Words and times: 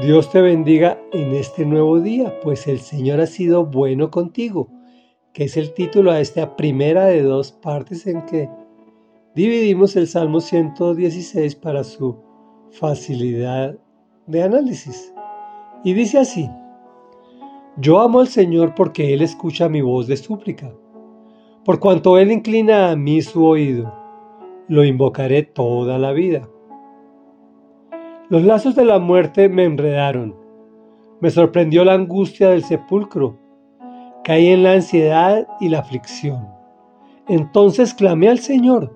Dios 0.00 0.30
te 0.30 0.40
bendiga 0.40 0.96
en 1.12 1.32
este 1.32 1.66
nuevo 1.66 1.98
día, 1.98 2.38
pues 2.40 2.68
el 2.68 2.78
Señor 2.78 3.20
ha 3.20 3.26
sido 3.26 3.66
bueno 3.66 4.12
contigo, 4.12 4.68
que 5.32 5.44
es 5.44 5.56
el 5.56 5.74
título 5.74 6.12
a 6.12 6.20
esta 6.20 6.54
primera 6.54 7.06
de 7.06 7.22
dos 7.22 7.50
partes 7.50 8.06
en 8.06 8.24
que 8.24 8.48
dividimos 9.34 9.96
el 9.96 10.06
Salmo 10.06 10.38
116 10.38 11.56
para 11.56 11.82
su 11.82 12.16
facilidad 12.70 13.76
de 14.28 14.42
análisis. 14.44 15.12
Y 15.82 15.94
dice 15.94 16.18
así, 16.18 16.48
yo 17.78 17.98
amo 17.98 18.20
al 18.20 18.28
Señor 18.28 18.76
porque 18.76 19.12
Él 19.12 19.20
escucha 19.20 19.68
mi 19.68 19.80
voz 19.80 20.06
de 20.06 20.16
súplica, 20.16 20.72
por 21.64 21.80
cuanto 21.80 22.18
Él 22.18 22.30
inclina 22.30 22.92
a 22.92 22.96
mí 22.96 23.20
su 23.20 23.44
oído, 23.44 23.92
lo 24.68 24.84
invocaré 24.84 25.42
toda 25.42 25.98
la 25.98 26.12
vida. 26.12 26.48
Los 28.30 28.42
lazos 28.42 28.74
de 28.74 28.84
la 28.84 28.98
muerte 28.98 29.48
me 29.48 29.64
enredaron. 29.64 30.36
Me 31.18 31.30
sorprendió 31.30 31.82
la 31.82 31.94
angustia 31.94 32.50
del 32.50 32.62
sepulcro. 32.62 33.38
Caí 34.22 34.48
en 34.48 34.64
la 34.64 34.72
ansiedad 34.72 35.48
y 35.60 35.70
la 35.70 35.78
aflicción. 35.78 36.46
Entonces 37.26 37.94
clamé 37.94 38.28
al 38.28 38.40
Señor. 38.40 38.94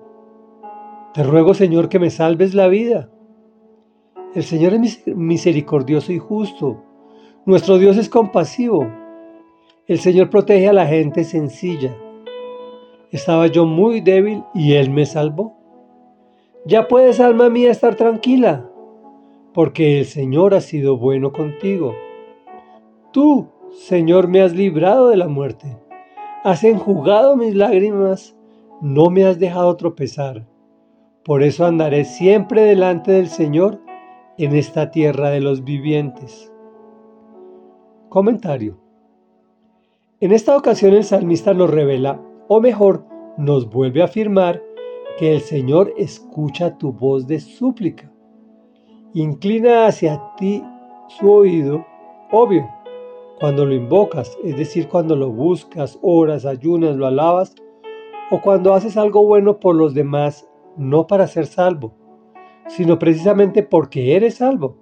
Te 1.15 1.23
ruego, 1.23 1.55
Señor, 1.55 1.89
que 1.89 1.97
me 1.97 2.11
salves 2.11 2.53
la 2.53 2.67
vida. 2.67 3.09
El 4.35 4.43
Señor 4.43 4.75
es 4.75 5.01
misericordioso 5.07 6.13
y 6.13 6.19
justo. 6.19 6.83
Nuestro 7.47 7.79
Dios 7.79 7.97
es 7.97 8.09
compasivo. 8.09 8.87
El 9.87 9.97
Señor 9.97 10.29
protege 10.29 10.69
a 10.69 10.73
la 10.73 10.85
gente 10.85 11.23
sencilla. 11.23 11.97
Estaba 13.09 13.47
yo 13.47 13.65
muy 13.65 13.99
débil 13.99 14.43
y 14.53 14.73
Él 14.73 14.91
me 14.91 15.07
salvó. 15.07 15.57
Ya 16.67 16.87
puedes, 16.87 17.19
alma 17.19 17.49
mía, 17.49 17.71
estar 17.71 17.95
tranquila 17.95 18.69
porque 19.53 19.99
el 19.99 20.05
Señor 20.05 20.53
ha 20.53 20.61
sido 20.61 20.97
bueno 20.97 21.31
contigo. 21.31 21.95
Tú, 23.11 23.49
Señor, 23.71 24.27
me 24.27 24.41
has 24.41 24.53
librado 24.53 25.09
de 25.09 25.17
la 25.17 25.27
muerte, 25.27 25.77
has 26.43 26.63
enjugado 26.63 27.35
mis 27.35 27.55
lágrimas, 27.55 28.35
no 28.81 29.09
me 29.09 29.25
has 29.25 29.39
dejado 29.39 29.75
tropezar. 29.77 30.47
Por 31.23 31.43
eso 31.43 31.65
andaré 31.65 32.03
siempre 32.05 32.61
delante 32.61 33.11
del 33.11 33.27
Señor 33.27 33.79
en 34.37 34.55
esta 34.55 34.91
tierra 34.91 35.29
de 35.29 35.39
los 35.39 35.63
vivientes. 35.63 36.51
Comentario. 38.09 38.77
En 40.19 40.31
esta 40.31 40.57
ocasión 40.57 40.93
el 40.93 41.03
salmista 41.03 41.53
nos 41.53 41.69
revela, 41.69 42.19
o 42.47 42.59
mejor, 42.59 43.05
nos 43.37 43.69
vuelve 43.69 44.01
a 44.01 44.05
afirmar, 44.05 44.61
que 45.17 45.33
el 45.35 45.41
Señor 45.41 45.93
escucha 45.97 46.77
tu 46.77 46.91
voz 46.91 47.27
de 47.27 47.39
súplica 47.39 48.12
inclina 49.13 49.87
hacia 49.87 50.21
ti 50.37 50.63
su 51.07 51.31
oído, 51.31 51.85
obvio, 52.31 52.67
cuando 53.39 53.65
lo 53.65 53.73
invocas, 53.73 54.37
es 54.43 54.57
decir, 54.57 54.87
cuando 54.87 55.15
lo 55.15 55.29
buscas, 55.29 55.99
oras, 56.01 56.45
ayunas, 56.45 56.95
lo 56.95 57.05
alabas, 57.05 57.55
o 58.31 58.41
cuando 58.41 58.73
haces 58.73 58.97
algo 58.97 59.25
bueno 59.25 59.59
por 59.59 59.75
los 59.75 59.93
demás, 59.93 60.47
no 60.77 61.05
para 61.05 61.27
ser 61.27 61.45
salvo, 61.45 61.93
sino 62.67 62.97
precisamente 62.97 63.61
porque 63.61 64.15
eres 64.15 64.35
salvo, 64.35 64.77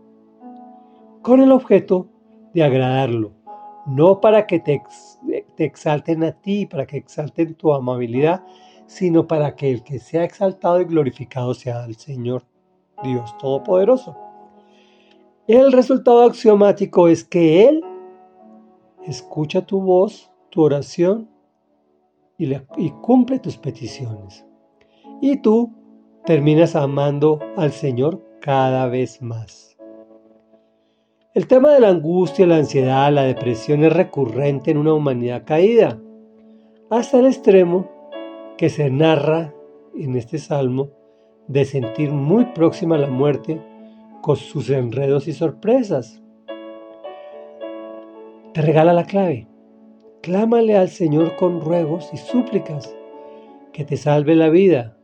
con 1.21 1.41
el 1.41 1.51
objeto 1.51 2.07
de 2.53 2.63
agradarlo, 2.63 3.33
no 3.85 4.21
para 4.21 4.47
que 4.47 4.59
te, 4.59 4.81
te 5.55 5.65
exalten 5.65 6.23
a 6.23 6.31
ti, 6.31 6.65
para 6.65 6.85
que 6.85 6.97
exalten 6.97 7.55
tu 7.55 7.73
amabilidad, 7.73 8.43
sino 8.85 9.27
para 9.27 9.55
que 9.55 9.71
el 9.71 9.83
que 9.83 9.99
sea 9.99 10.23
exaltado 10.23 10.81
y 10.81 10.85
glorificado 10.85 11.53
sea 11.53 11.85
el 11.85 11.95
Señor. 11.95 12.43
Dios 13.03 13.37
Todopoderoso. 13.37 14.15
El 15.47 15.71
resultado 15.71 16.23
axiomático 16.23 17.07
es 17.07 17.23
que 17.23 17.67
Él 17.67 17.83
escucha 19.05 19.65
tu 19.65 19.81
voz, 19.81 20.31
tu 20.49 20.61
oración 20.61 21.29
y, 22.37 22.53
y 22.77 22.91
cumple 23.01 23.39
tus 23.39 23.57
peticiones. 23.57 24.45
Y 25.21 25.37
tú 25.37 25.73
terminas 26.25 26.75
amando 26.75 27.39
al 27.57 27.71
Señor 27.71 28.21
cada 28.39 28.87
vez 28.87 29.21
más. 29.21 29.77
El 31.33 31.47
tema 31.47 31.71
de 31.73 31.79
la 31.79 31.89
angustia, 31.89 32.45
la 32.45 32.57
ansiedad, 32.57 33.11
la 33.11 33.23
depresión 33.23 33.83
es 33.83 33.93
recurrente 33.93 34.71
en 34.71 34.77
una 34.77 34.93
humanidad 34.93 35.43
caída, 35.45 35.97
hasta 36.89 37.19
el 37.19 37.27
extremo 37.27 37.89
que 38.57 38.69
se 38.69 38.89
narra 38.89 39.53
en 39.95 40.17
este 40.17 40.37
salmo 40.37 40.89
de 41.51 41.65
sentir 41.65 42.11
muy 42.11 42.45
próxima 42.45 42.97
la 42.97 43.09
muerte 43.09 43.59
con 44.21 44.37
sus 44.37 44.69
enredos 44.69 45.27
y 45.27 45.33
sorpresas. 45.33 46.21
Te 48.53 48.61
regala 48.61 48.93
la 48.93 49.03
clave. 49.03 49.47
Clámale 50.21 50.77
al 50.77 50.87
Señor 50.87 51.35
con 51.35 51.59
ruegos 51.59 52.09
y 52.13 52.17
súplicas 52.17 52.95
que 53.73 53.83
te 53.83 53.97
salve 53.97 54.35
la 54.35 54.47
vida, 54.47 54.97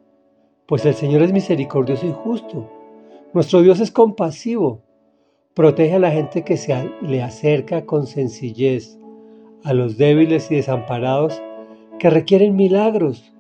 pues 0.68 0.86
el 0.86 0.94
Señor 0.94 1.22
es 1.24 1.34
misericordioso 1.34 2.06
y 2.06 2.12
justo. 2.12 2.70
Nuestro 3.34 3.62
Dios 3.62 3.82
es 3.82 3.92
compasivo. 3.92 4.84
Protege 5.54 5.96
a 5.96 6.00
la 6.00 6.12
gente 6.12 6.44
que 6.44 6.56
se 6.56 6.74
le 7.02 7.24
acerca 7.24 7.86
con 7.86 8.08
sencillez, 8.08 8.98
a 9.66 9.74
los 9.74 9.98
débiles 9.98 10.50
y 10.50 10.56
desamparados 10.56 11.42
que 12.00 12.10
requieren 12.10 12.56
milagros 12.56 13.34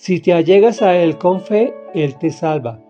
si 0.00 0.18
te 0.18 0.32
allegas 0.32 0.80
a 0.80 0.96
Él 0.96 1.18
con 1.18 1.42
fe, 1.42 1.74
Él 1.94 2.16
te 2.18 2.30
salva. 2.30 2.80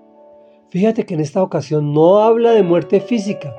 Fíjate 0.69 1.05
que 1.05 1.15
en 1.15 1.21
esta 1.21 1.43
ocasión 1.43 1.93
no 1.93 2.19
habla 2.19 2.53
de 2.53 2.63
muerte 2.63 3.01
física, 3.01 3.57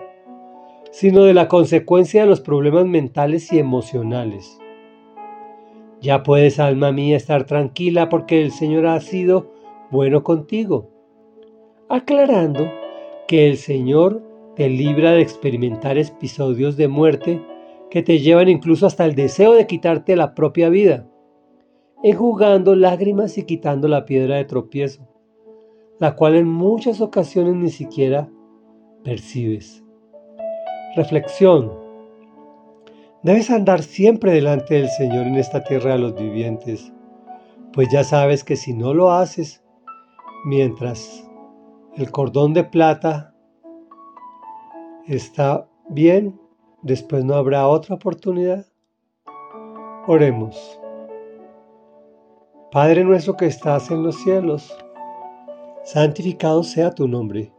sino 0.91 1.23
de 1.23 1.33
la 1.33 1.47
consecuencia 1.47 2.21
de 2.21 2.27
los 2.27 2.41
problemas 2.41 2.85
mentales 2.85 3.51
y 3.51 3.59
emocionales. 3.59 4.59
Ya 5.99 6.23
puedes, 6.23 6.59
alma 6.59 6.91
mía, 6.91 7.17
estar 7.17 7.45
tranquila 7.45 8.09
porque 8.09 8.41
el 8.41 8.51
Señor 8.51 8.87
ha 8.87 8.99
sido 8.99 9.51
bueno 9.91 10.23
contigo, 10.23 10.89
aclarando 11.89 12.71
que 13.27 13.49
el 13.49 13.57
Señor 13.57 14.23
te 14.55 14.69
libra 14.69 15.11
de 15.11 15.21
experimentar 15.21 15.97
episodios 15.97 16.77
de 16.77 16.87
muerte 16.87 17.41
que 17.89 18.01
te 18.01 18.19
llevan 18.19 18.49
incluso 18.49 18.85
hasta 18.85 19.05
el 19.05 19.15
deseo 19.15 19.53
de 19.53 19.67
quitarte 19.67 20.15
la 20.15 20.33
propia 20.33 20.69
vida 20.69 21.07
enjugando 22.03 22.75
lágrimas 22.75 23.37
y 23.37 23.43
quitando 23.43 23.87
la 23.87 24.05
piedra 24.05 24.37
de 24.37 24.45
tropiezo, 24.45 25.07
la 26.01 26.15
cual 26.15 26.33
en 26.33 26.47
muchas 26.47 26.99
ocasiones 26.99 27.53
ni 27.53 27.69
siquiera 27.69 28.27
percibes. 29.03 29.83
Reflexión. 30.95 31.71
Debes 33.21 33.51
andar 33.51 33.83
siempre 33.83 34.31
delante 34.31 34.73
del 34.73 34.89
Señor 34.89 35.27
en 35.27 35.35
esta 35.35 35.63
tierra 35.63 35.91
de 35.91 35.99
los 35.99 36.15
vivientes, 36.15 36.91
pues 37.71 37.87
ya 37.93 38.03
sabes 38.03 38.43
que 38.43 38.55
si 38.55 38.73
no 38.73 38.95
lo 38.95 39.11
haces, 39.11 39.63
mientras 40.43 41.29
el 41.95 42.09
cordón 42.09 42.55
de 42.55 42.63
plata 42.63 43.35
está 45.05 45.69
bien, 45.87 46.41
después 46.81 47.23
no 47.23 47.35
habrá 47.35 47.67
otra 47.67 47.93
oportunidad. 47.93 48.65
Oremos. 50.07 50.79
Padre 52.71 53.03
nuestro 53.03 53.37
que 53.37 53.45
estás 53.45 53.91
en 53.91 54.01
los 54.01 54.15
cielos, 54.15 54.75
santificado 55.83 56.63
sea 56.63 56.91
tu 56.91 57.07
nombre. 57.07 57.53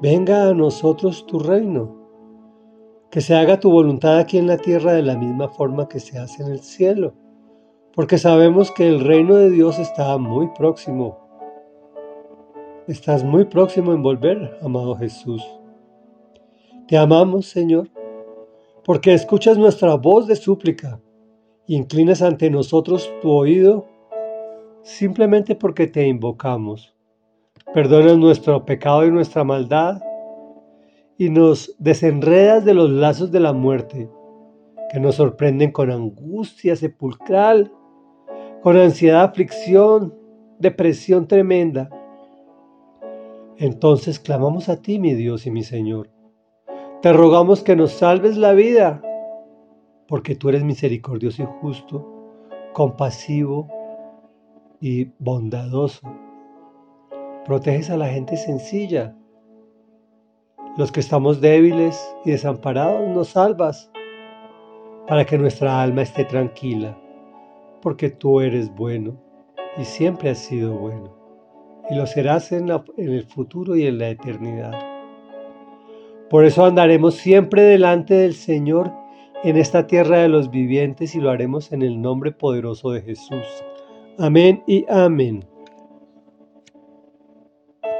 Venga 0.00 0.48
a 0.48 0.54
nosotros 0.54 1.26
tu 1.26 1.38
reino. 1.38 1.98
Que 3.10 3.20
se 3.20 3.34
haga 3.34 3.58
tu 3.58 3.70
voluntad 3.70 4.18
aquí 4.18 4.38
en 4.38 4.46
la 4.46 4.56
tierra 4.56 4.92
de 4.92 5.02
la 5.02 5.16
misma 5.16 5.48
forma 5.48 5.88
que 5.88 6.00
se 6.00 6.18
hace 6.18 6.42
en 6.42 6.52
el 6.52 6.60
cielo. 6.60 7.14
Porque 7.94 8.18
sabemos 8.18 8.70
que 8.70 8.88
el 8.88 9.00
reino 9.00 9.34
de 9.34 9.50
Dios 9.50 9.78
está 9.78 10.16
muy 10.16 10.48
próximo. 10.48 11.18
Estás 12.86 13.24
muy 13.24 13.44
próximo 13.44 13.92
en 13.92 14.02
volver, 14.02 14.58
amado 14.62 14.94
Jesús. 14.96 15.42
Te 16.86 16.96
amamos, 16.96 17.46
Señor, 17.46 17.88
porque 18.84 19.12
escuchas 19.12 19.58
nuestra 19.58 19.94
voz 19.96 20.26
de 20.26 20.36
súplica 20.36 21.00
y 21.66 21.76
inclinas 21.76 22.22
ante 22.22 22.50
nosotros 22.50 23.12
tu 23.22 23.30
oído 23.30 23.86
simplemente 24.82 25.54
porque 25.54 25.86
te 25.86 26.06
invocamos. 26.06 26.94
Perdonas 27.72 28.18
nuestro 28.18 28.64
pecado 28.64 29.06
y 29.06 29.12
nuestra 29.12 29.44
maldad 29.44 30.02
y 31.16 31.30
nos 31.30 31.76
desenredas 31.78 32.64
de 32.64 32.74
los 32.74 32.90
lazos 32.90 33.30
de 33.30 33.38
la 33.38 33.52
muerte 33.52 34.10
que 34.90 34.98
nos 34.98 35.14
sorprenden 35.14 35.70
con 35.70 35.90
angustia 35.90 36.74
sepulcral, 36.74 37.72
con 38.60 38.76
ansiedad, 38.76 39.22
aflicción, 39.22 40.12
depresión 40.58 41.28
tremenda. 41.28 41.88
Entonces 43.56 44.18
clamamos 44.18 44.68
a 44.68 44.82
ti, 44.82 44.98
mi 44.98 45.14
Dios 45.14 45.46
y 45.46 45.52
mi 45.52 45.62
Señor. 45.62 46.10
Te 47.02 47.12
rogamos 47.12 47.62
que 47.62 47.76
nos 47.76 47.92
salves 47.92 48.36
la 48.36 48.52
vida, 48.52 49.00
porque 50.08 50.34
tú 50.34 50.48
eres 50.48 50.64
misericordioso 50.64 51.44
y 51.44 51.46
justo, 51.60 52.04
compasivo, 52.72 53.68
y 54.80 55.12
bondadoso. 55.18 56.29
Proteges 57.44 57.88
a 57.90 57.96
la 57.96 58.08
gente 58.08 58.36
sencilla. 58.36 59.16
Los 60.76 60.92
que 60.92 61.00
estamos 61.00 61.40
débiles 61.40 61.98
y 62.24 62.32
desamparados 62.32 63.08
nos 63.08 63.28
salvas 63.28 63.90
para 65.08 65.24
que 65.24 65.38
nuestra 65.38 65.82
alma 65.82 66.02
esté 66.02 66.24
tranquila, 66.24 66.96
porque 67.82 68.10
tú 68.10 68.40
eres 68.40 68.72
bueno 68.74 69.20
y 69.76 69.84
siempre 69.84 70.30
has 70.30 70.38
sido 70.38 70.76
bueno, 70.76 71.16
y 71.88 71.94
lo 71.94 72.06
serás 72.06 72.52
en, 72.52 72.70
en 72.70 73.12
el 73.12 73.24
futuro 73.24 73.74
y 73.74 73.86
en 73.86 73.98
la 73.98 74.10
eternidad. 74.10 74.78
Por 76.28 76.44
eso 76.44 76.64
andaremos 76.64 77.14
siempre 77.14 77.62
delante 77.62 78.14
del 78.14 78.34
Señor 78.34 78.92
en 79.42 79.56
esta 79.56 79.86
tierra 79.86 80.18
de 80.18 80.28
los 80.28 80.50
vivientes 80.50 81.14
y 81.14 81.20
lo 81.20 81.30
haremos 81.30 81.72
en 81.72 81.82
el 81.82 82.00
nombre 82.00 82.30
poderoso 82.30 82.90
de 82.92 83.00
Jesús. 83.00 83.64
Amén 84.18 84.62
y 84.66 84.84
amén. 84.88 85.49